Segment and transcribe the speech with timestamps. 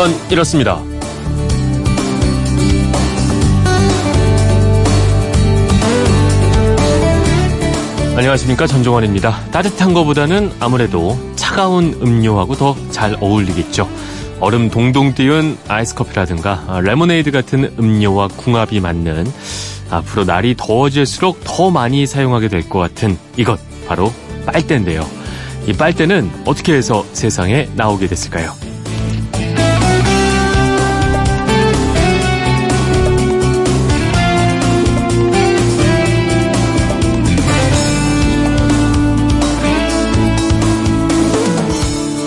[0.00, 0.80] 그건 이렇습니다.
[8.16, 9.44] 안녕하십니까 전종환입니다.
[9.50, 13.88] 따뜻한 것보다는 아무래도 차가운 음료하고 더 잘 어울리겠죠.
[14.40, 19.30] 얼음 동동 띄운 아이스 커피라든가 레모네이드 같은 음료와 궁합이 맞는
[19.90, 24.12] 앞으로 날이 더워질수록 더 많이 사용하게 될 것 같은 이것 바로
[24.46, 25.06] 빨대인데요.
[25.66, 28.69] 이 빨대는 어떻게 해서 세상에 나오게 됐을까요?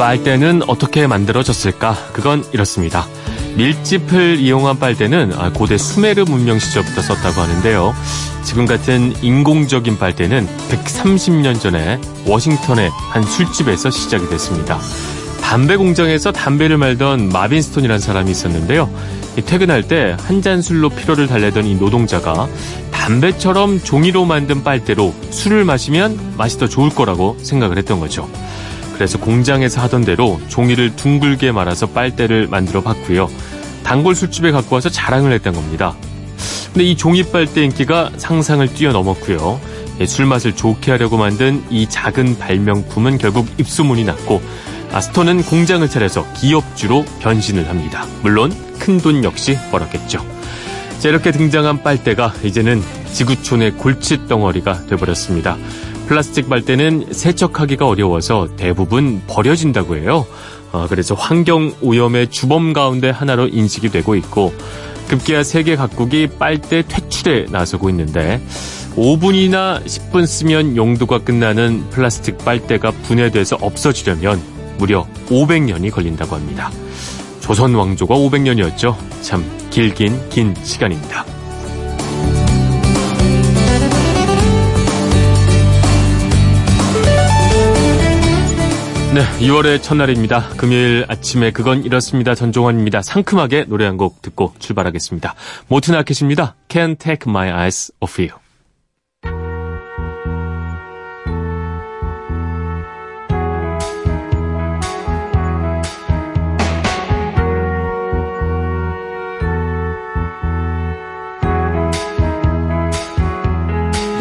[0.04, 1.96] 빨대는 어떻게 만들어졌을까?
[2.12, 3.08] 그건 이렇습니다.
[3.56, 7.96] 밀짚을 이용한 빨대는 고대 수메르 문명 시절부터 썼다고 하는데요.
[8.44, 14.78] 지금 같은 인공적인 빨대는 130년 전에 워싱턴의 한 술집에서 시작이 됐습니다.
[15.42, 18.90] 담배 공장에서 담배를 말던 마빈 스톤이라는 사람이 있었는데요.
[19.46, 22.50] 퇴근할 때 한 잔 술로 피로를 달래던 이 노동자가
[22.92, 28.28] 담배처럼 종이로 만든 빨대로 술을 마시면 맛이 더 좋을 거라고 생각을 했던 거죠.
[28.94, 33.30] 그래서 공장에서 하던 대로 종이를 둥글게 말아서 빨대를 만들어 봤고요.
[33.84, 35.96] 단골 술집에 갖고 와서 자랑을 했던 겁니다.
[36.72, 39.60] 근데 이 종이 빨대 인기가 상상을 뛰어넘었고요.
[40.00, 44.42] 예, 술맛을 좋게 하려고 만든 이 작은 발명품은 결국 입소문이 났고
[44.92, 48.06] 아스톤은 공장을 차려서 기업주로 변신을 합니다.
[48.22, 50.26] 물론 큰 돈 역시 벌었겠죠.
[51.00, 55.58] 자, 이렇게 등장한 빨대가 이제는 지구촌의 골칫덩어리가 돼버렸습니다.
[56.08, 60.26] 플라스틱 빨대는 세척하기가 어려워서 대부분 버려진다고 해요.
[60.72, 64.54] 어, 그래서 환경 오염의 주범 가운데 하나로 인식이 되고 있고
[65.08, 68.42] 급기야 세계 각국이 빨대 퇴출에 나서고 있는데
[68.96, 74.42] 5분이나 10분 쓰면 용도가 끝나는 플라스틱 빨대가 분해돼서 없어지려면
[74.78, 76.72] 무려 500년이 걸린다고 합니다.
[77.40, 78.96] 조선 왕조가 500년이었죠.
[79.22, 81.33] 참 길긴 긴 시간입니다.
[89.14, 90.50] 네, 2월의 첫날입니다.
[90.58, 92.34] 금요일 아침에 그건 이렇습니다.
[92.34, 93.04] 전종환입니다.
[93.04, 95.36] 상큼하게 노래 한 곡 듣고 출발하겠습니다.
[95.68, 96.56] 모튼 아켓입니다.
[96.68, 98.40] Can't Take My Eyes Off You.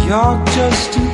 [0.07, 1.12] You're just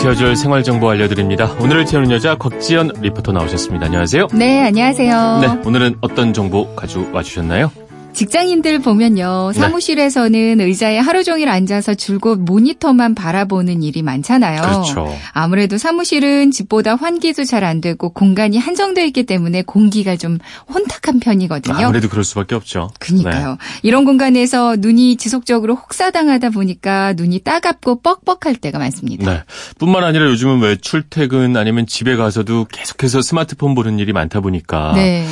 [0.00, 1.52] 채워줄 생활정보 알려드립니다.
[1.60, 3.84] 오늘을 채우는 여자 곽지연 리포터 나오셨습니다.
[3.86, 4.28] 안녕하세요.
[4.32, 5.38] 네, 안녕하세요.
[5.42, 7.70] 네, 오늘은 어떤 정보 가져와 주셨나요?
[8.12, 9.52] 직장인들 보면요.
[9.54, 9.60] 네.
[9.60, 14.62] 사무실에서는 의자에 하루 종일 앉아서 줄곧 모니터만 바라보는 일이 많잖아요.
[14.62, 15.16] 그렇죠.
[15.32, 20.38] 아무래도 사무실은 집보다 환기도 잘 안 되고 공간이 한정되어 있기 때문에 공기가 좀
[20.72, 21.76] 혼탁한 편이거든요.
[21.76, 22.90] 아무래도 그럴 수밖에 없죠.
[22.98, 23.58] 그니까요.
[23.82, 29.30] 이런 공간에서 눈이 지속적으로 혹사당하다 보니까 눈이 따갑고 뻑뻑할 때가 많습니다.
[29.30, 29.42] 네.
[29.78, 35.26] 뿐만 아니라 요즘은 왜 출퇴근 아니면 집에 가서도 계속해서 스마트폰 보는 일이 많다 보니까 네.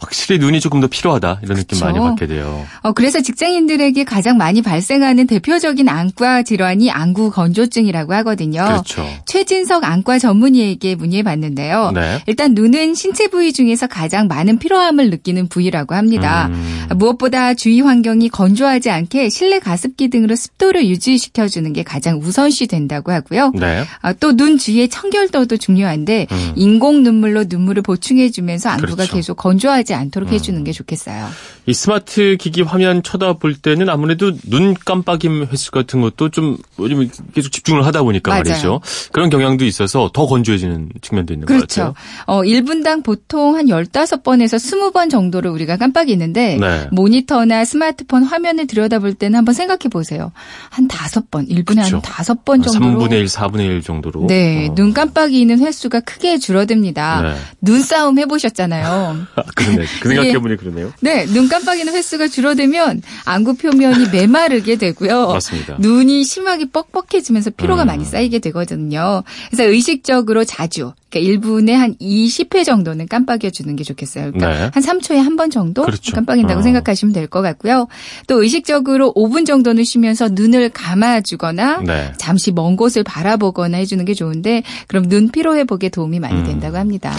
[0.00, 1.84] 확실히 눈이 조금 더 필요하다 이런 느낌 그쵸.
[1.84, 2.66] 많이 받게 돼요.
[2.82, 8.64] 어, 그래서 직장인들에게 가장 많이 발생하는 대표적인 안과 질환이 안구 건조증이라고 하거든요.
[8.64, 9.06] 그렇죠.
[9.26, 11.92] 최진석 안과 전문의에게 문의해 봤는데요.
[11.94, 12.22] 네.
[12.26, 16.48] 일단 눈은 신체 부위 중에서 가장 많은 피로함을 느끼는 부위라고 합니다.
[16.50, 16.88] 음.
[16.96, 23.12] 무엇보다 주위 환경이 건조하지 않게 실내 가습기 등으로 습도를 유지시켜 주는 게 가장 우선시 된다고
[23.12, 23.52] 하고요.
[23.54, 23.84] 네.
[24.18, 26.52] 또눈 주위의 청결도도 중요한데 음.
[26.56, 29.14] 인공 눈물로 눈물을 보충해 주면서 안구가 그렇죠.
[29.14, 30.34] 계속 건조하지 않도록 음.
[30.34, 31.28] 해주는 게 좋겠어요.
[31.66, 37.50] 이 스마트 기기 화면 쳐다볼 때는 아무래도 눈 깜빡임 횟수 같은 것도 좀 요즘 계속
[37.50, 38.42] 집중을 하다 보니까 맞아요.
[38.44, 38.80] 말이죠.
[39.12, 41.94] 그런 경향도 있어서 더 건조해지는 측면도 있는 것 그렇죠.
[41.94, 41.94] 같아요.
[42.26, 46.88] 어, 1분당 보통 한 15번에서 20번 정도를 우리가 깜빡이는데 네.
[46.92, 50.32] 모니터나 스마트폰 화면을 들여다볼 때는 한번 생각해 보세요.
[50.70, 52.00] 한 5번, 1분에 그쵸.
[52.04, 54.26] 한 5번 정도로 3분의 1, 4분의 1 정도로.
[54.26, 54.74] 네, 어.
[54.74, 57.22] 눈 깜빡이는 횟수가 크게 줄어듭니다.
[57.22, 57.34] 네.
[57.60, 59.26] 눈싸움 해보셨잖아요.
[59.84, 60.16] 아, 그러네.
[60.16, 60.92] 그 생각해보니 그러네요.
[61.00, 65.28] 네, 눈 깜빡이는 횟수가 줄어들면 안구 표면이 메마르게 되고요.
[65.28, 65.76] 맞습니다.
[65.78, 67.86] 눈이 심하게 뻑뻑해지면서 피로가 음.
[67.88, 69.22] 많이 쌓이게 되거든요.
[69.50, 74.32] 그래서 의식적으로 자주, 그러니까 1분에 한 20회 정도는 깜빡여 주는 게 좋겠어요.
[74.32, 74.70] 그러니까 네.
[74.72, 76.12] 한 3초에 한 번 정도 그렇죠.
[76.14, 76.62] 깜빡인다고 어.
[76.62, 77.86] 생각하시면 될 것 같고요.
[78.26, 82.12] 또 의식적으로 5분 정도는 쉬면서 눈을 감아주거나 네.
[82.18, 86.44] 잠시 먼 곳을 바라보거나 해주는 게 좋은데 그럼 눈 피로 회복에 도움이 많이 음.
[86.44, 87.12] 된다고 합니다.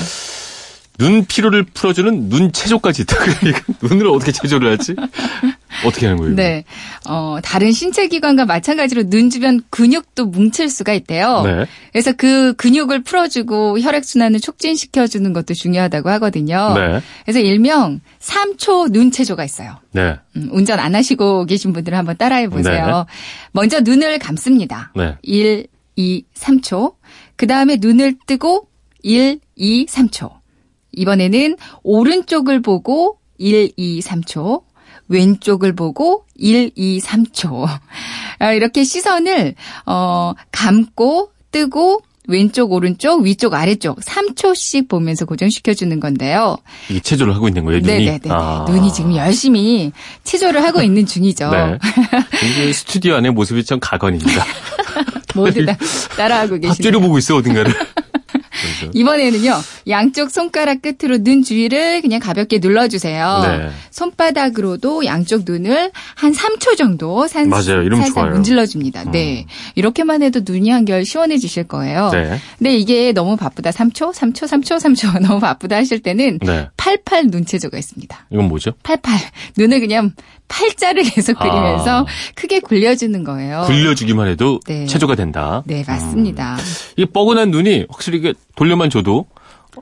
[1.01, 3.18] 눈 피로를 풀어주는 눈 체조까지 있다.
[3.42, 4.95] 그러니까 눈을 어떻게 체조를 하지?
[5.83, 6.36] 어떻게 하는 거예요?
[6.36, 6.63] 네.
[7.07, 11.42] 어, 다른 신체 기관과 마찬가지로 눈 주변 근육도 뭉칠 수가 있대요.
[11.44, 11.65] 네.
[11.92, 16.75] 그래서 그 근육을 풀어주고 혈액순환을 촉진시켜주는 것도 중요하다고 하거든요.
[16.75, 17.01] 네.
[17.25, 19.77] 그래서 일명 3초 눈 체조가 있어요.
[19.94, 20.19] 네.
[20.36, 23.06] 음, 운전 안 하시고 계신 분들은 한번 따라해 보세요.
[23.07, 23.13] 네.
[23.53, 24.92] 먼저 눈을 감습니다.
[24.95, 25.15] 네.
[25.24, 25.65] 1,
[25.95, 26.94] 2, 3초.
[27.38, 28.68] 그 다음에 눈을 뜨고
[29.01, 30.41] 1, 2, 3초.
[30.94, 34.64] 이번에는 오른쪽을 보고 1, 2, 3초.
[35.08, 37.68] 왼쪽을 보고 1, 2, 3초.
[38.40, 39.56] 아, 이렇게 시선을
[39.86, 46.58] 어 감고 뜨고 왼쪽 오른쪽 위쪽 아래쪽 3초씩 보면서 고정시켜 주는 건데요.
[46.90, 48.06] 이게 체조를 하고 있는 거예요, 눈이?
[48.06, 48.30] 네네네.
[48.30, 48.66] 아.
[48.70, 49.92] 눈이 지금 열심히
[50.24, 51.50] 체조를 하고 있는 중이죠.
[51.52, 51.78] 네.
[52.44, 54.46] 이게 스튜디오 안의 모습이 참 가관입니다.
[55.36, 55.76] 모두 다
[56.16, 56.72] 따라하고 계시네요.
[56.72, 57.74] 앞뒤로 보고 있어, 어딘가를.
[58.88, 58.92] 그래서.
[58.94, 59.54] 이번에는요,
[59.89, 63.42] 양쪽 손가락 끝으로 눈 주위를 그냥 가볍게 눌러주세요.
[63.44, 63.69] 네.
[63.89, 67.81] 손바닥으로도 양쪽 눈을 한 3초 정도 산, 맞아요.
[67.83, 68.28] 이러면 살살 좋아요.
[68.28, 68.33] 음.
[68.33, 69.12] 문질러줍니다.
[69.12, 69.45] 네.
[69.75, 72.10] 이렇게만 해도 눈이 한결 시원해지실 거예요.
[72.12, 72.38] 네.
[72.57, 73.72] 근데 이게 너무 바쁘다.
[73.72, 76.68] 3초, 3초, 3초, 3초 너무 바쁘다 하실 때는 네.
[76.77, 78.27] 팔팔 눈체조가 있습니다.
[78.31, 78.72] 이건 뭐죠?
[78.84, 79.19] 팔팔.
[79.57, 80.12] 눈을 그냥
[80.51, 81.44] 팔자를 계속 아.
[81.44, 82.06] 그리면서
[82.36, 83.63] 크게 굴려주는 거예요.
[83.68, 84.86] 굴려주기만 해도 네.
[84.86, 85.63] 체조가 된다.
[85.65, 86.57] 네, 맞습니다.
[86.98, 89.25] 이 뻐근한 눈이 확실히 이게 돌려만 줘도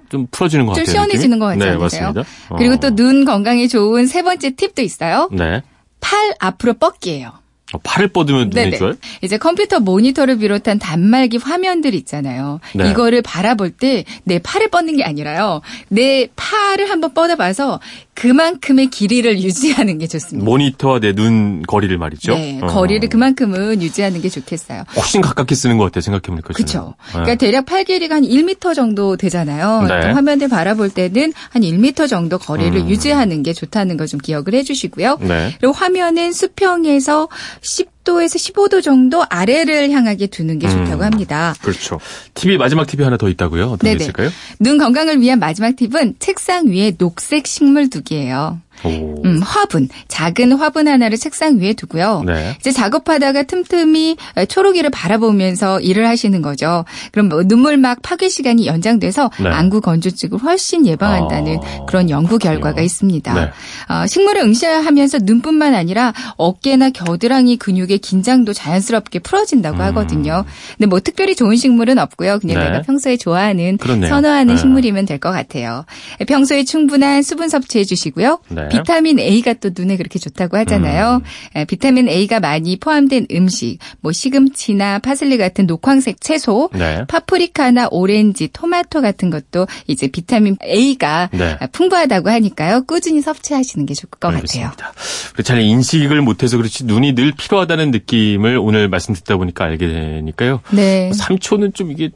[0.10, 0.94] 좀 풀어지는 것 좀 같아요.
[0.94, 1.76] 시원해지는 것 같지 네?
[1.76, 2.22] 맞습니다.
[2.50, 2.56] 어.
[2.58, 5.30] 그리고 또 눈 건강에 좋은 세 번째 팁도 있어요.
[5.32, 5.64] 네.
[6.00, 7.32] 팔 앞으로 뻗기예요.
[7.74, 8.78] 어, 팔을 뻗으면 눈이.
[8.78, 8.94] 좋아요?
[9.22, 12.60] 이제 컴퓨터 모니터를 비롯한 단말기 화면들 있잖아요.
[12.76, 12.90] 네.
[12.90, 15.62] 이거를 바라볼 때 내 팔을 뻗는 게 아니라요.
[15.90, 17.80] 내 팔을 한번 뻗어봐서
[18.14, 20.44] 그만큼의 길이를 유지하는 게 좋습니다.
[20.46, 22.34] 모니터와 내 눈 거리를 말이죠.
[22.34, 22.68] 네, 어.
[22.68, 24.84] 거리를 그만큼은 유지하는 게 좋겠어요.
[24.96, 26.02] 훨씬 가깝게 쓰는 것 같아요.
[26.02, 26.54] 생각해보니까.
[26.54, 26.96] 그렇죠.
[27.12, 27.24] 저는.
[27.26, 29.82] 그러니까 대략 팔 길이가 한 1m 정도 되잖아요.
[29.82, 29.88] 네.
[29.88, 32.90] 그러니까 화면을 바라볼 때는 한 1m 정도 거리를 음.
[32.90, 35.18] 유지하는 게 좋다는 걸 좀 기억을 해주시고요.
[35.22, 35.56] 네.
[35.60, 37.28] 그리고 화면은 수평에서
[37.62, 41.04] 10도에서 15도 정도 아래를 향하게 두는 게 좋다고 음.
[41.04, 41.54] 합니다.
[41.62, 42.00] 그렇죠.
[42.34, 43.66] TV 마지막 TV 하나 더 있다고요?
[43.66, 44.04] 어떤 게 네네.
[44.04, 44.30] 있을까요?
[44.60, 48.60] 눈 건강을 위한 마지막 팁은 책상 위에 녹색 식물 두기예요.
[48.84, 48.90] 오.
[49.26, 52.24] 음, 화분, 작은 화분 하나를 책상 위에 두고요.
[52.26, 52.56] 네.
[52.60, 54.18] 이제 작업하다가 틈틈이
[54.48, 56.86] 초록이를 바라보면서 일을 하시는 거죠.
[57.12, 59.50] 그럼 뭐 눈물 막 파괴 시간이 연장돼서 네.
[59.50, 62.86] 안구 건조증을 훨씬 예방한다는 아, 그런 연구 결과가 그렇군요.
[62.86, 63.34] 있습니다.
[63.34, 63.52] 네.
[63.94, 69.82] 어, 식물을 응시하면서 눈뿐만 아니라 어깨나 겨드랑이 근육의 긴장도 자연스럽게 풀어진다고 음.
[69.82, 70.46] 하거든요.
[70.78, 72.40] 근데 뭐 특별히 좋은 식물은 없고요.
[72.40, 72.66] 그냥 네.
[72.70, 74.10] 내가 평소에 좋아하는 그렇네요.
[74.10, 74.60] 선호하는 네.
[74.60, 75.84] 식물이면 될 것 같아요.
[76.28, 78.40] 평소에 충분한 수분 섭취해 주시고요.
[78.72, 78.78] 네.
[78.78, 81.22] 비타민 A가 또 눈에 그렇게 좋다고 하잖아요.
[81.56, 87.04] 에, 비타민 A가 많이 포함된 음식, 뭐 시금치나 파슬리 같은 녹황색 채소, 네.
[87.08, 91.58] 파프리카나 오렌지, 토마토 같은 것도 이제 비타민 A가 네.
[91.72, 92.84] 풍부하다고 하니까요.
[92.86, 94.38] 꾸준히 섭취하시는 게 좋을 것 같아요.
[94.38, 94.94] 알겠습니다.
[95.36, 100.62] 우리 잘 인식을 못해서 그렇지 눈이 늘 필요하다는 느낌을 오늘 말씀 듣다 보니까 알게 되니까요.
[100.72, 101.12] 네.
[101.14, 102.10] 3초는 좀 이게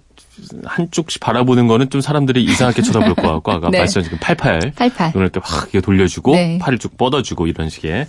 [0.65, 3.79] 한쪽씩 바라보는 거는 좀 사람들이 이상하게 쳐다볼 것 같고 아까 네.
[3.79, 5.11] 말씀하신 그 팔팔 팔팔.
[5.13, 6.57] 눈을 이렇게 확 돌려주고 네.
[6.59, 8.07] 팔을 쭉 뻗어주고 이런 식의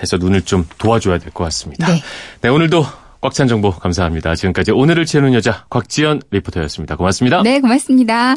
[0.00, 1.86] 해서 눈을 좀 도와줘야 될 것 같습니다.
[1.88, 2.02] 네.
[2.42, 2.84] 네, 오늘도
[3.20, 4.34] 꽉 찬 정보 감사합니다.
[4.34, 6.96] 지금까지 오늘을 채우는 여자 곽지연 리포터였습니다.
[6.96, 7.42] 고맙습니다.
[7.42, 8.34] 네, 고맙습니다.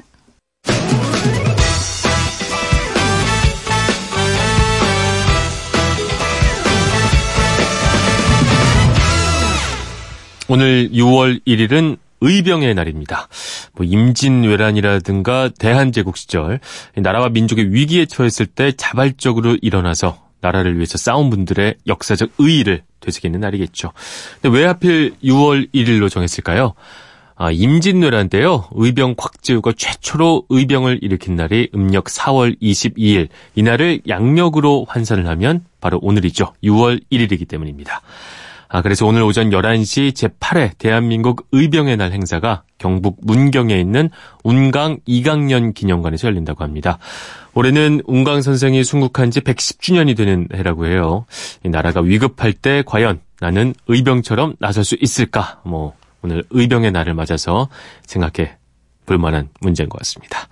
[10.47, 13.27] 오늘 6월 1일은 의병의 날입니다.
[13.73, 16.59] 뭐 임진왜란이라든가 대한제국 시절
[16.95, 23.91] 나라와 민족의 위기에 처했을 때 자발적으로 일어나서 나라를 위해서 싸운 분들의 역사적 의의를 되새기는 날이겠죠.
[24.41, 26.73] 근데 왜 하필 6월 1일로 정했을까요?
[27.37, 28.65] 아, 임진왜란 때요.
[28.71, 33.27] 의병 곽재우가 최초로 의병을 일으킨 날이 음력 4월 22일.
[33.55, 36.53] 이날을 양력으로 환산을 하면 바로 오늘이죠.
[36.63, 38.01] 6월 1일이기 때문입니다.
[38.75, 44.09] 아, 그래서 오늘 오전 11시 제8회 대한민국 의병의 날 행사가 경북 문경에 있는
[44.43, 46.99] 운강 이강년 기념관에서 열린다고 합니다.
[47.53, 51.25] 올해는 운강 선생이 순국한 지 110주년이 되는 해라고 해요.
[51.63, 55.61] 이 나라가 위급할 때 과연 나는 의병처럼 나설 수 있을까?
[55.63, 57.69] 뭐, 오늘 의병의 날을 맞아서
[58.05, 58.57] 생각해
[59.05, 60.49] 볼 만한 문제인 것 같습니다.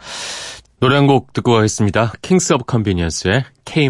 [0.79, 2.13] 노래 한 곡 듣고 가겠습니다.
[2.21, 3.89] Kings of Convenience의 케이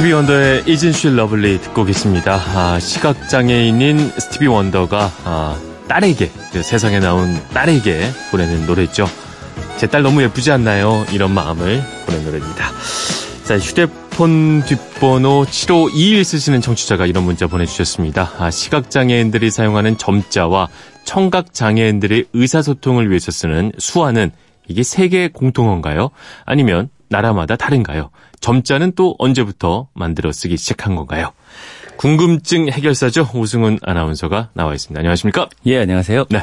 [0.00, 2.40] 스티비 원더의 She Lovely 듣고 계십니다.
[2.54, 9.06] 아, 시각장애인인 스티비 원더가 아, 딸에게 그 세상에 나온 딸에게 보내는 노래죠.
[9.76, 11.04] 제 딸 너무 예쁘지 않나요?
[11.12, 12.70] 이런 마음을 보낸 노래입니다.
[13.44, 18.32] 자, 휴대폰 뒷번호 7521 쓰시는 청취자가 이런 문자 보내주셨습니다.
[18.38, 20.68] 아, 시각장애인들이 사용하는 점자와
[21.04, 24.30] 청각장애인들의 의사소통을 위해서 쓰는 수화는
[24.66, 26.08] 이게 세계 공통어인가요?
[26.46, 28.08] 아니면 나라마다 다른가요?
[28.40, 31.32] 점자는 또 언제부터 만들어 쓰기 시작한 건가요?
[32.00, 33.28] 궁금증 해결사죠.
[33.34, 34.98] 오승훈 아나운서가 나와 있습니다.
[34.98, 35.50] 안녕하십니까?
[35.66, 36.24] 예, 안녕하세요.
[36.30, 36.42] 네.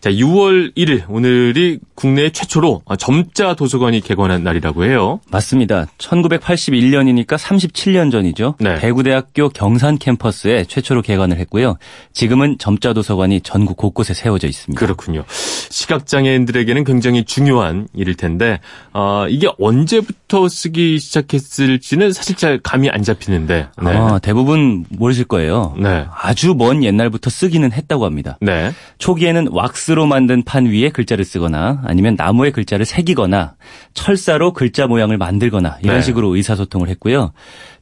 [0.00, 5.20] 자, 6월 1일 오늘이 국내 최초로 점자 도서관이 개관한 날이라고 해요.
[5.30, 5.86] 맞습니다.
[5.96, 8.56] 1981년이니까 37년 전이죠.
[8.60, 8.78] 네.
[8.78, 11.78] 대구대학교 경산 캠퍼스에 최초로 개관을 했고요.
[12.12, 14.78] 지금은 점자 도서관이 전국 곳곳에 세워져 있습니다.
[14.78, 15.24] 그렇군요.
[15.70, 18.60] 시각장애인들에게는 굉장히 중요한 일일 텐데,
[18.92, 23.68] 어, 이게 언제부터 쓰기 시작했을지는 사실 잘 감이 안 잡히는데.
[23.82, 23.90] 네.
[23.90, 25.74] 아, 대부분 모르실 거예요.
[25.78, 26.06] 네.
[26.12, 28.38] 아주 먼 옛날부터 쓰기는 했다고 합니다.
[28.40, 28.72] 네.
[28.98, 33.54] 초기에는 왁스로 만든 판 위에 글자를 쓰거나 아니면 나무에 글자를 새기거나
[33.94, 36.02] 철사로 글자 모양을 만들거나 이런 네.
[36.02, 37.32] 식으로 의사소통을 했고요.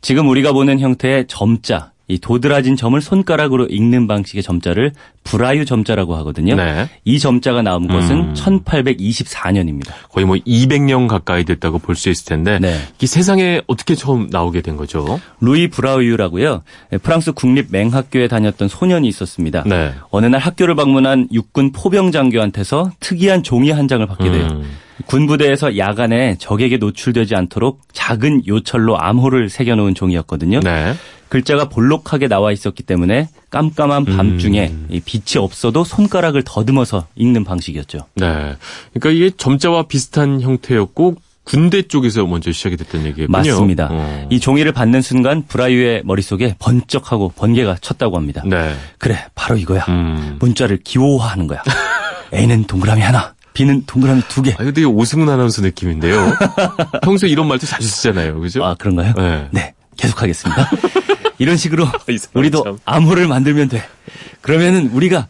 [0.00, 4.92] 지금 우리가 보는 형태의 점자, 이 도드라진 점을 손가락으로 읽는 방식의 점자를
[5.24, 6.56] 브라유 점자라고 하거든요.
[6.56, 6.88] 네.
[7.04, 8.34] 이 점자가 나온 것은 음.
[8.34, 9.92] 1824년입니다.
[10.10, 12.76] 거의 뭐 200년 가까이 됐다고 볼 수 있을 텐데, 네.
[13.02, 15.20] 이 세상에 어떻게 처음 나오게 된 거죠?
[15.40, 16.62] 루이 브라우유라고요.
[17.02, 19.64] 프랑스 국립 맹학교에 다녔던 소년이 있었습니다.
[19.66, 19.92] 네.
[20.10, 24.46] 어느 날 학교를 방문한 육군 포병 장교한테서 특이한 종이 한 장을 받게 돼요.
[24.52, 24.64] 음.
[25.06, 30.60] 군부대에서 야간에 적에게 노출되지 않도록 작은 요철로 암호를 새겨놓은 종이었거든요.
[30.60, 30.94] 네.
[31.28, 34.86] 글자가 볼록하게 나와 있었기 때문에 깜깜한 밤중에 음.
[34.90, 38.06] 이 빛이 없어도 손가락을 더듬어서 읽는 방식이었죠.
[38.14, 38.56] 네.
[38.92, 43.28] 그러니까 이게 점자와 비슷한 형태였고, 군대 쪽에서 먼저 시작이 됐던 얘기군요.
[43.30, 43.88] 맞습니다.
[43.90, 44.26] 어.
[44.30, 48.42] 이 종이를 받는 순간 브라이유의 머릿속에 번쩍하고 번개가 쳤다고 합니다.
[48.44, 48.74] 네.
[48.98, 49.86] 그래, 바로 이거야.
[49.88, 50.36] 음.
[50.40, 51.62] 문자를 기호화하는 거야.
[52.34, 54.50] A는 동그라미 하나, B는 동그라미 두 개.
[54.52, 56.34] 아, 이거 되게 오승훈 아나운서 느낌인데요.
[57.02, 58.38] 평소에 이런 말도 자주 쓰잖아요.
[58.40, 58.62] 그죠?
[58.64, 59.14] 아, 그런가요?
[59.16, 59.48] 네.
[59.50, 60.70] 네, 계속하겠습니다.
[61.38, 62.78] 이런 식으로 이 사람 우리도 참.
[62.84, 63.86] 암호를 만들면 돼.
[64.40, 65.28] 그러면은 우리가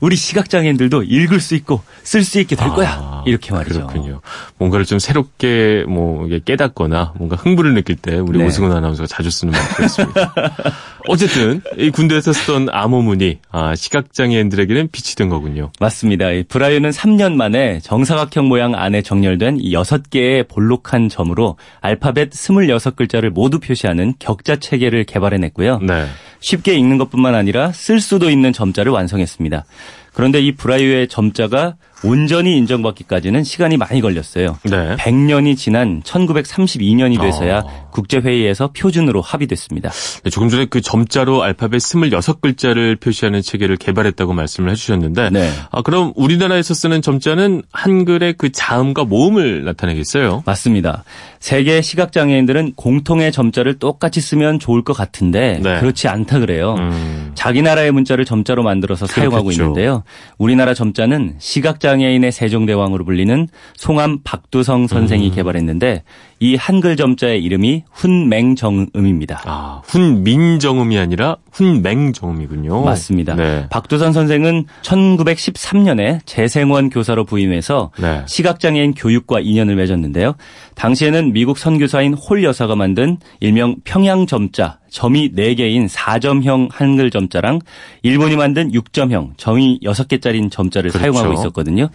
[0.00, 2.90] 우리 시각장애인들도 읽을 수 있고 쓸 수 있게 될 거야.
[2.90, 3.86] 아, 이렇게 말이죠.
[3.86, 4.20] 그렇군요.
[4.58, 8.46] 뭔가를 좀 새롭게 뭐 깨닫거나 뭔가 흥분을 느낄 때 우리 네.
[8.46, 10.34] 오승훈 아나운서가 자주 쓰는 말이었습니다.
[11.08, 15.70] 어쨌든 이 군대에서 쓰던 암호문이 아, 시각장애인들에게는 빛이 된 거군요.
[15.80, 16.30] 맞습니다.
[16.30, 23.60] 이 브라이어는 3년 만에 정사각형 모양 안에 정렬된 이 6개의 볼록한 점으로 알파벳 26글자를 모두
[23.60, 25.78] 표시하는 격자 체계를 개발해냈고요.
[25.80, 26.06] 네.
[26.40, 29.64] 쉽게 읽는 것뿐만 아니라 쓸 수도 있는 점자를 완성했습니다.
[30.12, 34.58] 그런데 이 브라이어의 점자가 온전히 인정받기까지는 시간이 많이 걸렸어요.
[34.64, 34.96] 네.
[34.96, 37.90] 100년이 지난 1932년이 돼서야 아.
[37.90, 39.90] 국제회의에서 표준으로 합의됐습니다.
[40.24, 45.50] 네, 조금 전에 그 점자로 알파벳 26글자를 표시하는 체계를 개발했다고 말씀을 해주셨는데, 네.
[45.70, 50.42] 아, 그럼 우리나라에서 쓰는 점자는 한글의 그 자음과 모음을 나타내겠어요?
[50.46, 51.04] 맞습니다.
[51.40, 55.80] 세계 시각장애인들은 공통의 점자를 똑같이 쓰면 좋을 것 같은데 네.
[55.80, 56.76] 그렇지 않다 그래요.
[56.78, 57.32] 음.
[57.34, 59.62] 자기 나라의 문자를 점자로 만들어서 사용하고 그렇겠죠.
[59.62, 60.02] 있는데요.
[60.36, 65.34] 우리나라 점자는 시각장애인 의 세종대왕으로 불리는 송암 박두성 선생이 음.
[65.34, 66.02] 개발했는데
[66.38, 69.42] 이 한글 점자의 이름이 훈맹정음입니다.
[69.44, 72.82] 아, 훈민정음이 아니라 훈맹정음이군요.
[72.82, 73.34] 맞습니다.
[73.34, 73.66] 네.
[73.70, 78.22] 박두선 선생은 1913년에 재생원 교사로 부임해서 네.
[78.26, 80.34] 시각장애인 교육과 인연을 맺었는데요.
[80.76, 87.60] 당시에는 미국 선교사인 홀 여사가 만든 일명 평양 점자, 점이 4개인 4점형 한글 점자랑
[88.02, 91.12] 일본이 만든 6점형, 점이 6개짜리인 점자를 그렇죠.
[91.12, 91.88] 사용하고 있었거든요.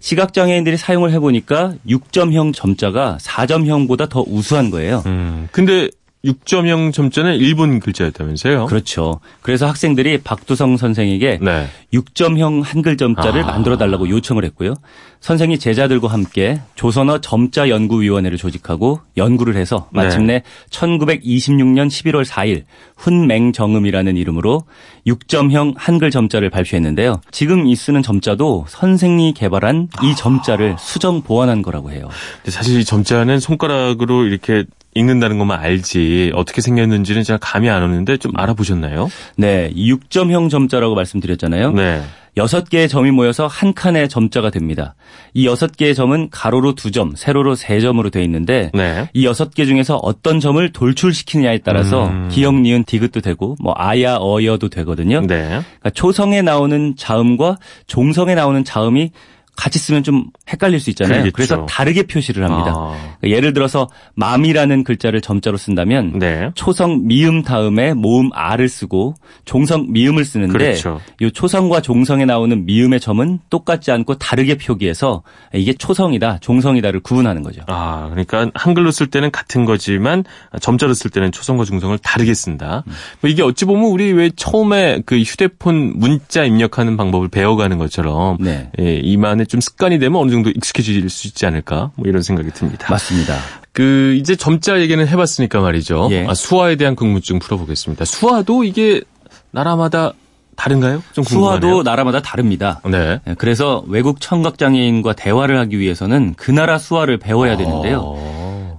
[0.00, 5.02] 시각장애인들이 사용을 해보니까 6점형 점자가 4점형보다 더 우수한 거예요.
[5.06, 5.88] 음, 근데
[6.24, 8.66] 6점형 점자는 일본 글자였다면서요?
[8.66, 9.20] 그렇죠.
[9.40, 11.68] 그래서 학생들이 박두성 선생에게 네.
[11.92, 13.46] 6점형 한글 점자를 아.
[13.46, 14.74] 만들어 달라고 요청을 했고요.
[15.20, 20.02] 선생이 제자들과 함께 조선어 점자 연구위원회를 조직하고 연구를 해서 네.
[20.02, 22.64] 마침내 1926년 11월 4일
[22.96, 24.64] 훈맹정음이라는 이름으로
[25.06, 27.20] 6점형 한글 점자를 발표했는데요.
[27.30, 32.08] 지금 이 쓰는 점자도 선생이 개발한 이 점자를 수정 보완한 거라고 해요.
[32.46, 38.32] 사실 이 점자는 손가락으로 이렇게 읽는다는 것만 알지 어떻게 생겼는지는 제가 감이 안 오는데 좀
[38.34, 39.08] 알아보셨나요?
[39.36, 41.72] 네, 이 6점형 점자라고 말씀드렸잖아요.
[41.72, 42.02] 네.
[42.38, 44.94] 여섯 개의 점이 모여서 한 칸의 점자가 됩니다.
[45.34, 49.10] 이 여섯 개의 점은 가로로 두 점, 세로로 세 점으로 되어 있는데 네.
[49.12, 52.28] 이 여섯 개 중에서 어떤 점을 돌출시키느냐에 따라서 음.
[52.30, 55.20] 기역, 니은, 디귿도 되고 뭐 아야, 어여도 되거든요.
[55.20, 55.46] 네.
[55.48, 59.10] 그러니까 초성에 나오는 자음과 종성에 나오는 자음이
[59.58, 61.14] 같이 쓰면 좀 헷갈릴 수 있잖아요.
[61.14, 61.34] 그러겠죠.
[61.34, 62.72] 그래서 다르게 표시를 합니다.
[62.76, 66.50] 아, 그러니까 예를 들어서 맘이라는 글자를 점자로 쓴다면 네.
[66.54, 71.00] 초성 미음 다음에 모음 아를 쓰고 종성 미음을 쓰는데 그렇죠.
[71.20, 77.62] 이 초성과 종성에 나오는 미음의 점은 똑같지 않고 다르게 표기해서 이게 초성이다, 종성이다를 구분하는 거죠.
[77.66, 80.22] 아, 그러니까 한글로 쓸 때는 같은 거지만
[80.60, 82.84] 점자로 쓸 때는 초성과 중성을 다르게 쓴다.
[83.20, 88.70] 뭐 이게 어찌 보면 우리 왜 처음에 그 휴대폰 문자 입력하는 방법을 배워가는 것처럼 네.
[88.78, 92.86] 예, 이만에 좀 습관이 되면 어느 정도 익숙해질 수 있지 않을까 뭐 이런 생각이 듭니다.
[92.90, 93.34] 맞습니다.
[93.72, 96.08] 그 이제 점자 얘기는 해봤으니까 말이죠.
[96.10, 96.26] 예.
[96.28, 98.04] 아, 수화에 대한 궁금증 풀어보겠습니다.
[98.04, 99.02] 수화도 이게
[99.50, 100.12] 나라마다
[100.56, 101.02] 다른가요?
[101.12, 101.60] 좀 궁금하네요.
[101.60, 102.80] 수화도 나라마다 다릅니다.
[102.84, 103.20] 네.
[103.26, 108.00] 예, 그래서 외국 청각 장애인과 대화를 하기 위해서는 그 나라 수화를 배워야 되는데요.
[108.04, 108.37] 어.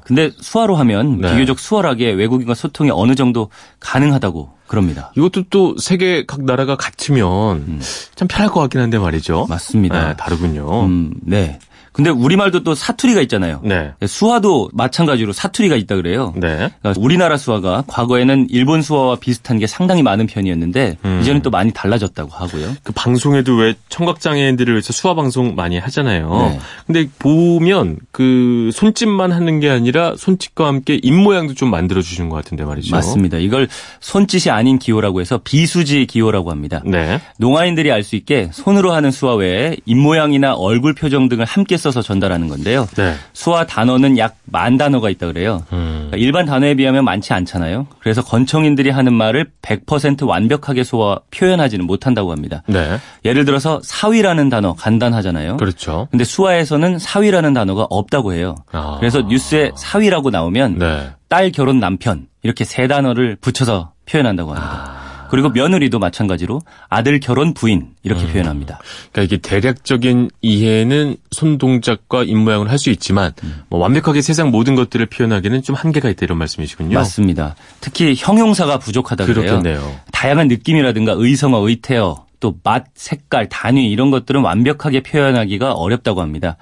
[0.10, 1.32] 근데 수화로 하면 네.
[1.32, 5.12] 비교적 수월하게 외국인과 소통이 어느 정도 가능하다고 그럽니다.
[5.16, 7.80] 이것도 또 세계 각 나라가 같으면
[8.15, 9.43] 참 편할 것 같긴 한데 말이죠.
[9.43, 9.50] 음.
[9.50, 10.08] 맞습니다.
[10.08, 10.86] 네, 다르군요.
[10.86, 11.60] 음, 네.
[11.91, 13.62] 근데 우리말도 또 사투리가 있잖아요.
[13.63, 13.91] 네.
[14.06, 16.34] 수화도 마찬가지로 사투리가 있다 그래요.
[16.36, 16.71] 네.
[16.82, 21.19] 그러니까 우리나라 수화가 과거에는 일본 수화와 비슷한 게 상당히 많은 편이었는데 음.
[21.21, 22.75] 이제는 또 많이 달라졌다고 하고요.
[22.84, 26.49] 그 방송에도 왜 청각 장애인들을 위해서 수화 방송 많이 하잖아요.
[26.52, 26.60] 네.
[26.86, 32.36] 근데 보면 그 손짓만 하는 게 아니라 손짓과 함께 입 모양도 좀 만들어 주시는 것
[32.38, 32.95] 같은데 말이죠.
[32.95, 33.38] 맞습니다.
[33.38, 33.67] 이걸
[33.99, 36.82] 손짓이 아닌 기호라고 해서 비수지 기호라고 합니다.
[36.86, 37.19] 네.
[37.38, 42.02] 농아인들이 알 수 있게 손으로 하는 수화 외에 입 모양이나 얼굴 표정 등을 함께 써서
[42.04, 42.88] 전달하는 건데요.
[42.96, 43.15] 네.
[43.34, 45.63] 수화 단어는 약 만 단어가 있다 그래요.
[45.74, 46.08] 음.
[46.10, 47.88] 그러니까 일반 단어에 비하면 많지 않잖아요.
[48.00, 52.63] 그래서 건청인들이 하는 말을 100% 완벽하게 소화 표현하지는 못한다고 합니다.
[52.68, 52.98] 네.
[53.26, 55.58] 예를 들어서 사위라는 단어 간단하잖아요.
[55.58, 56.08] 그렇죠.
[56.12, 58.56] 근데 수화에서는 사위라는 단어가 없다고 해요.
[58.72, 58.98] 아.
[59.00, 61.12] 그래서 뉴스에 사위라고 나오면 네.
[61.28, 64.94] 딸 결혼 남편 이렇게 세 단어를 붙여서 표현한다고 합니다.
[65.30, 68.80] 그리고 며느리도 마찬가지로 아들 결혼 부인 이렇게 표현합니다.
[69.12, 73.34] 그러니까 이게 대략적인 이해는 손 동작과 입 모양을 할 수 있지만
[73.70, 76.96] 뭐 완벽하게 세상 모든 것들을 표현하기는 좀 한계가 있다 이런 말씀이시군요.
[76.98, 77.56] 맞습니다.
[77.82, 79.42] 특히 형용사가 부족하다 그래요.
[79.46, 79.96] 그렇겠네요.
[80.13, 86.56] 다양한 느낌이라든가 의성어, 의태어, 또 맛, 색깔, 단위 이런 것들은 완벽하게 표현하기가 어렵다고 합니다.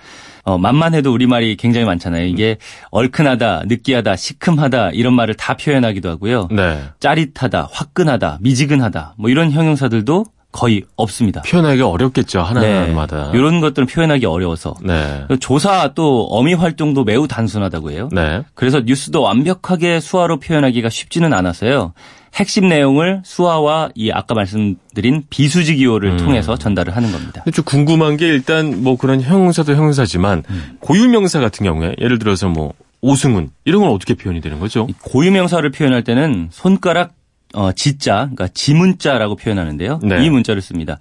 [0.47, 2.25] 어, 맛만 해도 우리말이 굉장히 많잖아요.
[2.25, 2.57] 이게
[2.91, 6.47] 얼큰하다, 느끼하다, 시큼하다 이런 말을 다 표현하기도 하고요.
[6.51, 6.83] 네.
[7.01, 10.23] 짜릿하다, 화끈하다, 미지근하다 뭐 이런 형용사들도
[10.57, 11.43] 거의 없습니다.
[11.43, 12.41] 표현하기가 어렵겠죠.
[12.41, 13.29] 하나하나마다.
[13.35, 15.27] 이런 것들은 표현하기 어려워서 네.
[15.39, 18.09] 조사 또 어미 활동도 매우 단순하다고 해요.
[18.11, 18.41] 네.
[18.55, 21.93] 그래서 뉴스도 완벽하게 수화로 표현하기가 쉽지는 않았어요.
[22.33, 26.17] 핵심 내용을 수화와 이 아까 말씀드린 비수지 기호를 음.
[26.17, 27.43] 통해서 전달을 하는 겁니다.
[27.53, 30.77] 좀 궁금한 게 일단 뭐 그런 형용사도 형용사지만 음.
[30.79, 34.87] 고유명사 같은 경우에 예를 들어서 뭐 오승훈 이런 건 어떻게 표현이 되는 거죠?
[34.89, 37.11] 이 고유명사를 표현할 때는 손가락
[37.53, 39.99] 어, 지자, 그러니까 지문자라고 표현하는데요.
[40.03, 40.25] 네.
[40.25, 40.99] 이 문자를 씁니다.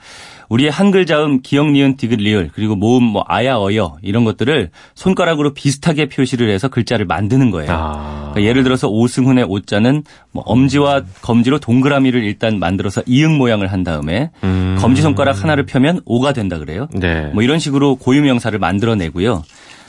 [0.48, 5.54] 우리의 한글 자음 기역, 니은, 디귿, 리을 그리고 모음, 뭐 아야, 어여 이런 것들을 손가락으로
[5.54, 7.72] 비슷하게 표시를 해서 글자를 만드는 거예요.
[7.72, 8.30] 아.
[8.32, 14.30] 그러니까 예를 들어서 오승훈의 오자는 뭐 엄지와 검지로 동그라미를 일단 만들어서 이응 모양을 한 다음에
[14.44, 14.76] 음.
[14.78, 16.88] 검지 손가락 하나를 펴면 오가 된다 그래요.
[16.92, 17.30] 네.
[17.34, 19.42] 뭐 이런 식으로 고유명사를 만들어내고요.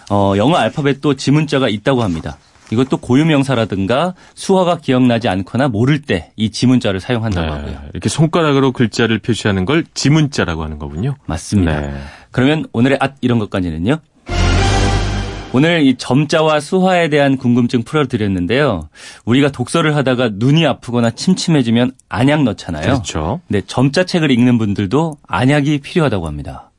[0.09, 2.37] 어, 영어 알파벳도 지문자가 있다고 합니다.
[2.71, 7.71] 이것도 고유명사라든가 수화가 기억나지 않거나 모를 때 이 지문자를 사용한다고 하고요.
[7.71, 7.77] 네.
[7.93, 11.15] 이렇게 손가락으로 글자를 표시하는 걸 지문자라고 하는 거군요.
[11.25, 11.81] 맞습니다.
[11.81, 11.93] 네.
[12.31, 13.97] 그러면 오늘의 앗 이런 것까지는요.
[15.53, 18.89] 오늘 이 점자와 수화에 대한 궁금증 풀어드렸는데요.
[19.25, 22.83] 우리가 독서를 하다가 눈이 아프거나 침침해지면 안약 넣잖아요.
[22.83, 23.39] 그렇죠.
[23.47, 26.69] 네, 점자 책을 읽는 분들도 안약이 필요하다고 합니다.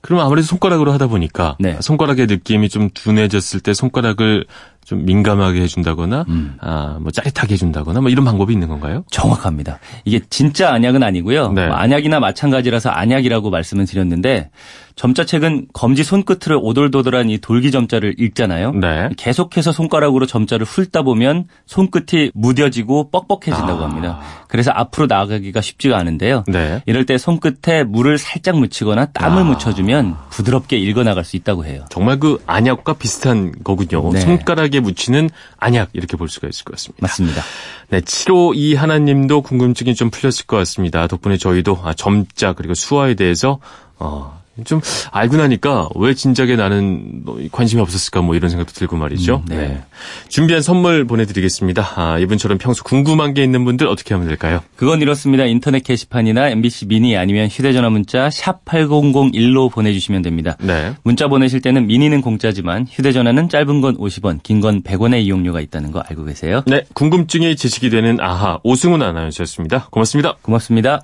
[0.00, 1.78] 그럼 아무래도 손가락으로 하다 보니까 네.
[1.80, 4.44] 손가락의 느낌이 좀 둔해졌을 때 손가락을
[4.84, 6.56] 좀 민감하게 해준다거나 음.
[6.60, 9.04] 아, 뭐 짜릿하게 해준다거나 뭐 이런 방법이 있는 건가요?
[9.10, 9.78] 정확합니다.
[10.04, 11.52] 이게 진짜 안약은 아니고요.
[11.52, 11.66] 네.
[11.66, 14.50] 뭐 안약이나 마찬가지라서 안약이라고 말씀을 드렸는데
[14.96, 18.72] 점자책은 검지 손끝으로 오돌도돌한 이 돌기 점자를 읽잖아요.
[18.72, 19.08] 네.
[19.16, 23.88] 계속해서 손가락으로 점자를 훑다 보면 손끝이 무뎌지고 뻑뻑해진다고 아.
[23.88, 24.20] 합니다.
[24.46, 26.44] 그래서 앞으로 나아가기가 쉽지가 않은데요.
[26.46, 26.80] 네.
[26.86, 29.44] 이럴 때 손끝에 물을 살짝 묻히거나 땀을 아.
[29.44, 31.84] 묻혀주면 부드럽게 읽어나갈 수 있다고 해요.
[31.90, 34.12] 정말 그 안약과 비슷한 거군요.
[34.12, 34.20] 네.
[34.20, 37.02] 손가락 에 묻히는 안약 이렇게 볼 수가 있을 것 같습니다.
[37.02, 37.42] 맞습니다.
[37.90, 41.06] 네, 752 하나님도 궁금증이 좀 풀렸을 것 같습니다.
[41.06, 43.60] 덕분에 저희도 아, 점자 그리고 수화에 대해서
[43.98, 49.42] 어, 좀 알고 나니까 왜 진작에 나는 뭐 관심이 없었을까 뭐 이런 생각도 들고 말이죠.
[49.50, 49.82] 음, 네.
[50.28, 51.92] 준비한 선물 보내드리겠습니다.
[51.96, 54.60] 아, 이분처럼 평소 궁금한 게 있는 분들 어떻게 하면 될까요?
[54.76, 55.44] 그건 이렇습니다.
[55.44, 60.56] 인터넷 게시판이나 MBC 미니 아니면 휴대전화 문자 샵 8001로 보내주시면 됩니다.
[60.60, 60.92] 네.
[61.02, 66.00] 문자 보내실 때는 미니는 공짜지만 휴대전화는 짧은 건 50원, 긴 건 100원의 이용료가 있다는 거
[66.08, 66.62] 알고 계세요?
[66.66, 69.88] 네, 궁금증이 지식이 되는 아하 오승훈 아나운서였습니다.
[69.90, 70.36] 고맙습니다.
[70.42, 71.00] 고맙습니다.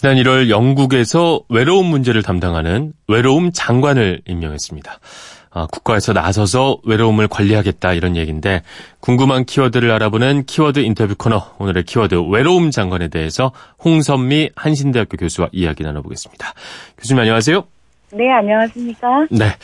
[0.00, 4.98] 지난 1월 영국에서 외로움 문제를 담당하는 외로움 장관을 임명했습니다.
[5.50, 8.62] 아, 국가에서 나서서 외로움을 관리하겠다 이런 얘기인데
[9.00, 13.52] 궁금한 키워드를 알아보는 키워드 인터뷰 코너 오늘의 키워드 외로움 장관에 대해서
[13.84, 16.54] 홍선미 한신대학교 교수와 이야기 나눠보겠습니다.
[16.96, 17.62] 교수님 안녕하세요.
[18.12, 19.26] 네, 안녕하십니까?
[19.30, 19.54] 네.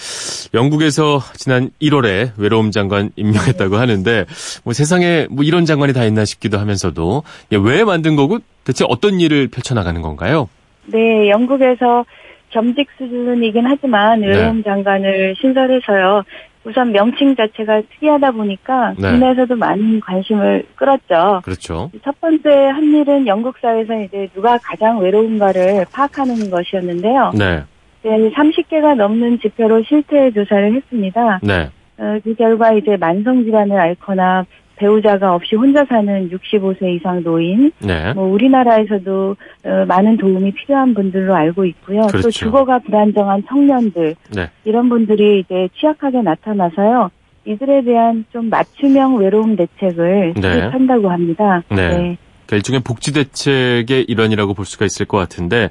[0.57, 4.25] 영국에서 지난 1월에 외로움 장관 임명했다고 하는데
[4.65, 9.49] 뭐 세상에 뭐 이런 장관이 다 있나 싶기도 하면서도 왜 만든 거고 대체 어떤 일을
[9.49, 10.49] 펼쳐나가는 건가요?
[10.87, 12.05] 네, 영국에서
[12.51, 14.29] 겸직 수준이긴 하지만 네.
[14.29, 16.25] 외로움 장관을 신설해서요.
[16.65, 19.11] 우선 명칭 자체가 특이하다 보니까 네.
[19.11, 21.43] 국내에서도 많은 관심을 끌었죠.
[21.45, 21.91] 그렇죠.
[22.03, 27.33] 첫 번째 한 일은 영국 사회에서 이제 누가 가장 외로운가를 파악하는 것이었는데요.
[27.35, 27.63] 네.
[28.03, 31.41] 네, 30개가 넘는 지표로 실태 조사를 했습니다.
[31.43, 31.71] 네.
[31.99, 34.45] 어, 그 결과 이제 만성 질환을 앓거나
[34.77, 38.13] 배우자가 없이 혼자 사는 65세 이상 노인, 네.
[38.13, 42.03] 뭐 우리나라에서도 어, 많은 도움이 필요한 분들로 알고 있고요.
[42.03, 42.31] 또 그렇죠.
[42.31, 44.51] 주거가 불안정한 청년들 네.
[44.65, 47.11] 이런 분들이 이제 취약하게 나타나서요.
[47.47, 50.53] 이들에 대한 좀 맞춤형 외로움 대책을 네.
[50.53, 51.63] 수립한다고 합니다.
[51.71, 52.19] 네.
[52.47, 55.71] 그러니까 일종의 복지 대책의 일환이라고 볼 수가 있을 것 같은데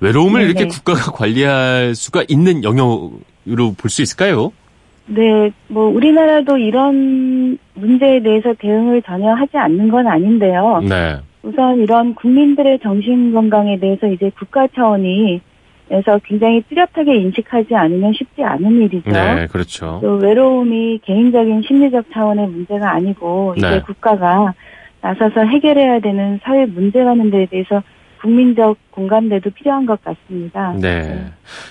[0.00, 0.50] 외로움을 네네.
[0.50, 4.52] 이렇게 국가가 관리할 수가 있는 영역으로 볼 수 있을까요?
[5.06, 10.80] 네, 뭐 우리나라도 이런 문제에 대해서 대응을 전혀 하지 않는 건 아닌데요.
[10.88, 11.18] 네.
[11.42, 15.42] 우선 이런 국민들의 정신 건강에 대해서 이제 국가 차원이
[15.90, 19.10] 에서 굉장히 뚜렷하게 인식하지 않으면 쉽지 않은 일이죠.
[19.10, 20.00] 네, 그렇죠.
[20.02, 23.80] 또 외로움이 개인적인 심리적 차원의 문제가 아니고 이제 네.
[23.80, 24.54] 국가가
[25.04, 27.82] 나서서 해결해야 되는 사회 문제라는 데에 대해서
[28.22, 30.72] 국민적 공감대도 필요한 것 같습니다.
[30.80, 31.26] 네.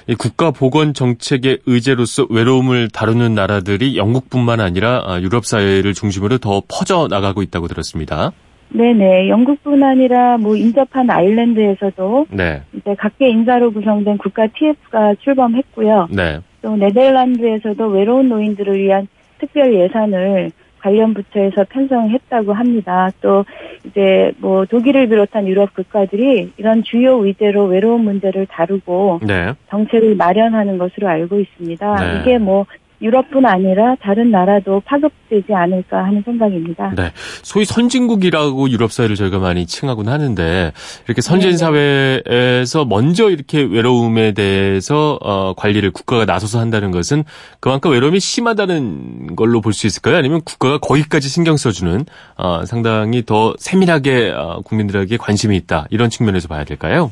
[0.05, 6.61] 이 국가 보건 정책의 의제로서 외로움을 다루는 나라들이 영국뿐만 아니라 아, 유럽 사회를 중심으로 더
[6.69, 8.33] 퍼져 나가고 있다고 들었습니다.
[8.69, 9.29] 네네.
[9.29, 12.61] 영국뿐 아니라 뭐 인접한 아일랜드에서도 네.
[12.73, 16.09] 이제 각계 인사로 구성된 국가 TF가 출범했고요.
[16.11, 16.39] 네.
[16.61, 19.07] 또 네덜란드에서도 외로운 노인들을 위한
[19.39, 20.51] 특별 예산을
[20.83, 23.09] 관련 부처에서 편성했다고 합니다.
[23.21, 23.45] 또
[23.85, 29.53] 이제 뭐 독일을 비롯한 유럽 국가들이 이런 주요 의제로 외로운 문제를 다루고 네.
[29.69, 31.95] 정책을 마련하는 것으로 알고 있습니다.
[31.95, 32.19] 네.
[32.19, 32.65] 이게 뭐
[33.03, 36.93] 유럽뿐 아니라 다른 나라도 파급되지 않을까 하는 생각입니다.
[36.95, 37.11] 네.
[37.43, 40.71] 소위 선진국이라고 유럽 사회를 저희가 많이 칭하곤 하는데
[41.05, 41.57] 이렇게 선진 네네.
[41.57, 47.25] 사회에서 먼저 이렇게 외로움에 대해서 어, 관리를 국가가 나서서 한다는 것은
[47.59, 50.15] 그만큼 외로움이 심하다는 걸로 볼 수 있을까요?
[50.17, 52.05] 아니면 국가가 거기까지 신경 써주는
[52.37, 57.11] 어, 상당히 더 세밀하게 어, 국민들에게 관심이 있다 이런 측면에서 봐야 될까요?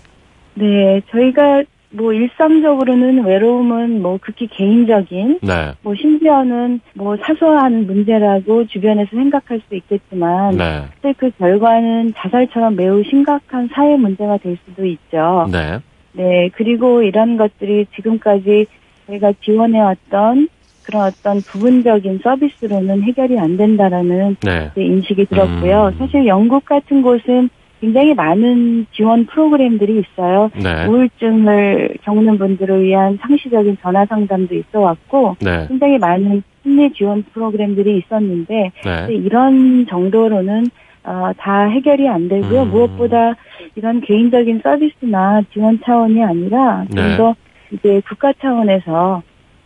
[0.54, 5.74] 네, 저희가 뭐 일상적으로는 외로움은 뭐 극히 개인적인 네.
[5.82, 11.14] 뭐 심지어는 뭐 사소한 문제라고 주변에서 생각할 수 있겠지만 네.
[11.18, 15.48] 그 결과는 자살처럼 매우 심각한 사회 문제가 될 수도 있죠.
[15.52, 15.80] 네.
[16.14, 18.66] 네, 그리고 이런 것들이 지금까지
[19.08, 20.48] 저희가 지원해왔던
[20.84, 24.72] 그런 어떤 부분적인 서비스로는 해결이 안 된다라는 네.
[24.76, 25.92] 인식이 들었고요.
[25.94, 25.98] 음.
[25.98, 27.50] 사실 영국 같은 곳은
[27.82, 30.52] 굉장히 많은 지원 프로그램들이 있어요.
[30.56, 30.86] 네.
[30.86, 35.66] 우울증을 겪는 분들을 위한 상시적인 전화 상담도 있어 왔고 네.
[35.68, 39.08] 굉장히 많은 심리 지원 프로그램들이 있었는데 네.
[39.10, 40.68] 이런 정도로는
[41.04, 42.62] 어, 다 해결이 안 되고요.
[42.62, 42.70] 음.
[42.70, 43.34] 무엇보다
[43.76, 47.18] 이런 개인적인 서비스나 지원 차원이 아니라 네.
[47.18, 47.36] 좀더
[47.72, 49.24] 이제 국가 차원에서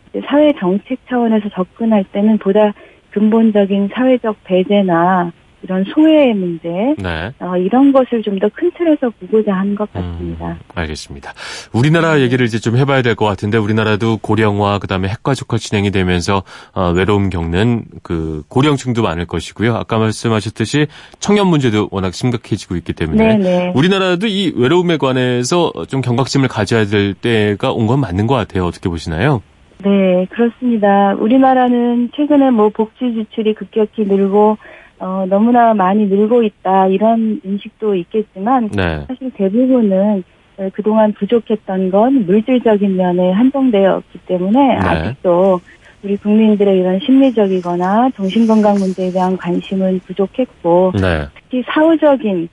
[0.09, 2.73] 이제 사회 정책 차원에서 접근할 때는 보다
[3.11, 5.33] 근본적인 사회적 배제나
[5.65, 7.31] 이런 소외의 문제 네.
[7.39, 10.47] 어, 이런 것을 좀 더 큰 틀에서 보고자 한 것 같습니다.
[10.49, 11.33] 음, 알겠습니다.
[11.73, 16.91] 우리나라 얘기를 이제 좀 해봐야 될 것 같은데 우리나라도 고령화 그다음에 핵가족화 진행이 되면서 어,
[16.91, 19.75] 외로움 겪는 그 고령층도 많을 것이고요.
[19.75, 20.87] 아까 말씀하셨듯이
[21.19, 23.71] 청년 문제도 워낙 심각해지고 있기 때문에 네네.
[23.75, 28.65] 우리나라도 이 외로움에 관해서 좀 경각심을 가져야 될 때가 온 건 맞는 것 같아요.
[28.65, 29.41] 어떻게 보시나요?
[29.83, 31.13] 네, 그렇습니다.
[31.19, 34.57] 우리나라는 최근에 뭐 복지 지출이 급격히 늘고
[34.99, 39.05] 어, 너무나 많이 늘고 있다 이런 인식도 있겠지만 네.
[39.07, 40.23] 사실 대부분은
[40.57, 45.59] 어, 그동안 부족했던 건 물질적인 면에 한정되었기 때문에 아직도
[46.03, 51.25] 우리 국민들의 이런 심리적이거나 정신건강 문제에 대한 관심은 부족했고 네.
[51.35, 52.47] 특히 사후적인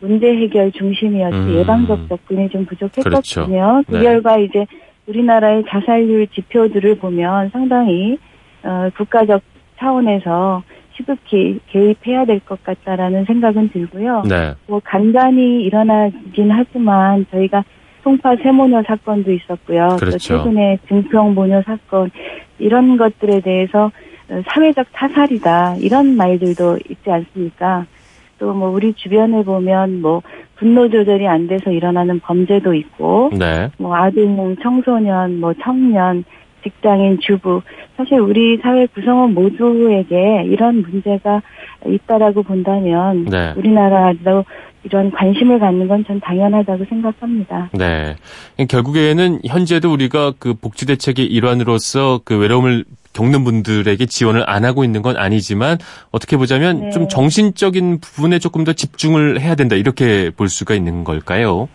[0.00, 1.54] 문제 해결 중심이었지 음.
[1.56, 3.10] 예방적 접근이 좀 부족했거든요.
[3.10, 3.46] 그렇죠.
[3.86, 4.02] 그 네.
[4.02, 4.66] 결과 이제
[5.06, 8.18] 우리나라의 자살률 지표들을 보면 상당히
[8.62, 9.42] 어, 국가적
[9.78, 10.62] 차원에서
[10.98, 14.24] 시급히 개입해야 될 것 같다라는 생각은 들고요.
[14.28, 14.54] 네.
[14.66, 17.64] 뭐 간간히 일어나긴 하지만 저희가
[18.02, 19.88] 송파 세모녀 사건도 있었고요.
[19.92, 20.18] 또 그렇죠.
[20.18, 22.10] 최근에 증평 모녀 사건
[22.58, 23.90] 이런 것들에 대해서
[24.30, 27.86] 어, 사회적 타살이다 이런 말들도 있지 않습니까?
[28.38, 30.22] 또 뭐 우리 주변에 보면 뭐
[30.56, 33.68] 분노 조절이 안 돼서 일어나는 범죄도 있고 네.
[33.78, 36.24] 뭐 아동, 청소년, 뭐 청년,
[36.62, 37.62] 직장인, 주부
[37.96, 41.42] 사실 우리 사회 구성원 모두에게 이런 문제가
[41.86, 43.52] 있다라고 본다면 네.
[43.56, 44.44] 우리나라도
[44.84, 47.70] 이런 관심을 갖는 건 전 당연하다고 생각합니다.
[47.72, 48.14] 네.
[48.68, 55.02] 결국에는 현재도 우리가 그 복지 대책의 일환으로서 그 외로움을 겪는 분들에게 지원을 안 하고 있는
[55.02, 55.78] 건 아니지만
[56.12, 56.90] 어떻게 보자면 네.
[56.90, 61.68] 좀 정신적인 부분에 조금 더 집중을 해야 된다 이렇게 볼 수가 있는 걸까요?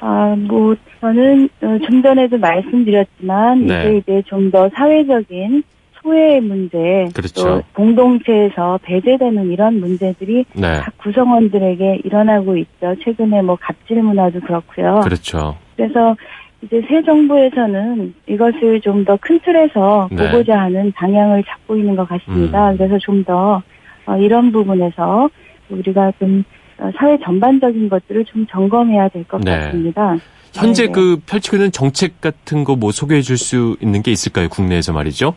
[0.00, 3.82] 아, 뭐 저는 어, 좀 전에도 말씀드렸지만 네.
[3.82, 5.62] 이제 이제 좀 더 사회적인
[6.02, 7.44] 소외 문제, 그렇죠.
[7.44, 10.80] 또 공동체에서 배제되는 이런 문제들이 네.
[10.80, 12.94] 각 구성원들에게 일어나고 있죠.
[13.04, 15.00] 최근에 뭐 갑질 문화도 그렇고요.
[15.04, 15.56] 그렇죠.
[15.76, 16.16] 그래서
[16.62, 20.30] 이제 새 정부에서는 이것을 좀 더 큰 틀에서 네.
[20.30, 22.70] 보고자 하는 방향을 잡고 있는 것 같습니다.
[22.70, 22.76] 음.
[22.78, 23.62] 그래서 좀더
[24.06, 25.28] 어, 이런 부분에서
[25.68, 26.44] 우리가 좀 어,
[26.96, 29.58] 사회 전반적인 것들을 좀 점검해야 될것 네.
[29.58, 30.16] 같습니다.
[30.52, 30.92] 현재 네네.
[30.92, 34.48] 그 펼치고 있는 정책 같은 거 뭐 소개해 줄 수 있는 게 있을까요?
[34.48, 35.34] 국내에서 말이죠.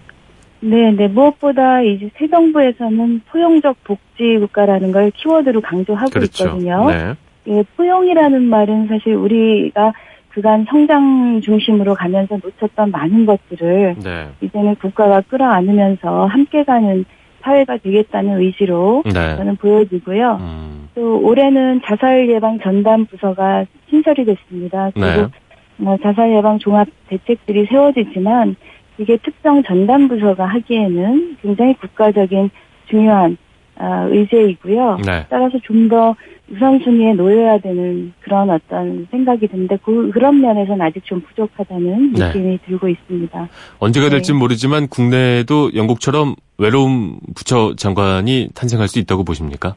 [0.61, 1.07] 네, 네.
[1.07, 6.45] 무엇보다 이제 새 정부에서는 포용적 복지 국가라는 걸 키워드로 강조하고 그렇죠.
[6.45, 6.89] 있거든요.
[6.89, 7.13] 네.
[7.47, 9.91] 예, 포용이라는 말은 사실 우리가
[10.29, 14.29] 그간 성장 중심으로 가면서 놓쳤던 많은 것들을 네.
[14.41, 17.03] 이제는 국가가 끌어안으면서 함께 가는
[17.41, 19.35] 사회가 되겠다는 의지로 네.
[19.35, 20.37] 저는 보여지고요.
[20.39, 20.82] 음.
[20.95, 24.91] 또 올해는 자살 예방 전담 부서가 신설이 됐습니다.
[24.95, 25.15] 네.
[25.15, 25.31] 그리고
[25.77, 28.55] 뭐 자살 예방 종합 대책들이 세워지지만
[28.97, 32.49] 이게 특정 전담 부서가 하기에는 굉장히 국가적인
[32.89, 33.37] 중요한
[33.75, 34.99] 아, 의제이고요.
[35.05, 35.25] 네.
[35.29, 36.15] 따라서 좀 더
[36.51, 42.27] 우선순위에 놓여야 되는 그런 어떤 생각이 드는데 그, 그런 면에서는 아직 좀 부족하다는 네.
[42.27, 43.49] 느낌이 들고 있습니다.
[43.79, 44.11] 언제가 네.
[44.11, 49.75] 될지 모르지만 국내에도 영국처럼 외로움 부처 장관이 탄생할 수 있다고 보십니까?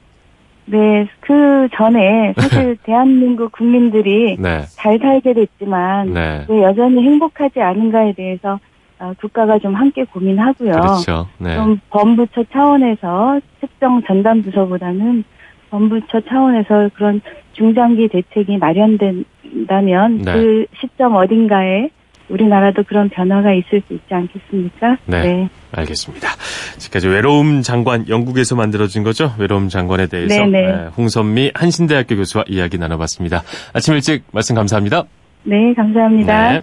[0.66, 4.62] 네, 그 전에 사실 대한민국 국민들이 네.
[4.74, 6.44] 잘 살게 됐지만 네.
[6.48, 8.58] 왜 여전히 행복하지 않은가에 대해서
[8.98, 10.72] 어, 국가가 좀 함께 고민하고요.
[10.72, 11.28] 그렇죠.
[11.38, 11.54] 네.
[11.54, 15.24] 좀 범부처 차원에서 특정 전담 부서보다는
[15.70, 17.20] 범부처 차원에서 그런
[17.52, 20.32] 중장기 대책이 마련된다면 네.
[20.32, 21.90] 그 시점 어딘가에
[22.28, 24.98] 우리나라도 그런 변화가 있을 수 있지 않겠습니까?
[25.06, 25.48] 네.
[25.72, 26.28] 알겠습니다.
[26.78, 29.32] 지금까지 외로움 장관 영국에서 만들어진 거죠.
[29.38, 30.66] 외로움 장관에 대해서 네네.
[30.66, 33.42] 네, 홍선미 한신대학교 교수와 이야기 나눠봤습니다.
[33.72, 35.04] 아침 일찍 말씀 감사합니다.
[35.44, 36.52] 네, 감사합니다.
[36.52, 36.62] 네.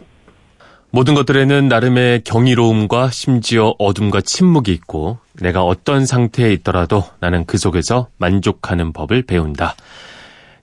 [0.95, 8.09] 모든 것들에는 나름의 경이로움과 심지어 어둠과 침묵이 있고 내가 어떤 상태에 있더라도 나는 그 속에서
[8.19, 9.75] 만족하는 법을 배운다.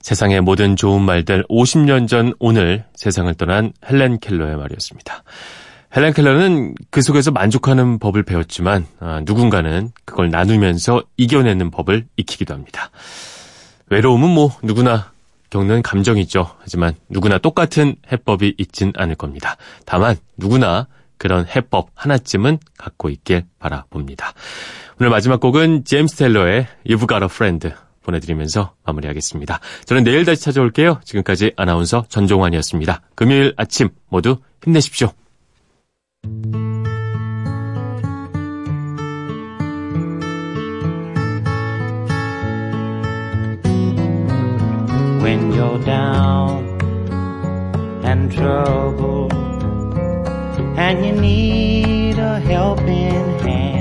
[0.01, 5.23] 세상의 모든 좋은 말들 50년 전 오늘 세상을 떠난 헬렌 켈러의 말이었습니다.
[5.95, 12.91] 헬렌 켈러는 그 속에서 만족하는 법을 배웠지만 아, 누군가는 그걸 나누면서 이겨내는 법을 익히기도 합니다.
[13.89, 15.11] 외로움은 뭐 누구나
[15.49, 16.49] 겪는 감정이죠.
[16.59, 19.57] 하지만 누구나 똑같은 해법이 있진 않을 겁니다.
[19.85, 20.87] 다만 누구나
[21.17, 24.33] 그런 해법 하나쯤은 갖고 있길 바라봅니다.
[24.99, 29.59] 오늘 마지막 곡은 제임스 텔러의 You've Got a Friend 보내드리면서 마무리하겠습니다.
[29.85, 31.01] 저는 내일 다시 찾아올게요.
[31.03, 33.01] 지금까지 아나운서 전종환이었습니다.
[33.15, 35.11] 금요일 아침 모두 힘내십시오.
[45.21, 46.65] when you're down
[48.03, 49.31] and troubled
[50.77, 53.80] and you need a helping hand.